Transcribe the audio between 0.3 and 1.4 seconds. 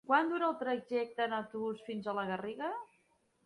el trajecte en